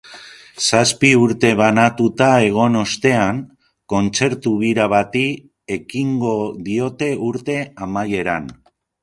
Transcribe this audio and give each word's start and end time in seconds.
Zazpi 0.67 1.09
urte 1.23 1.51
banatuta 1.59 2.29
egon 2.45 2.79
ostean, 2.79 3.41
kontzertu-bira 3.95 4.89
bati 4.95 5.23
ekingo 5.77 6.35
diote 6.71 7.13
urte 7.31 7.61
amaieran. 7.89 8.51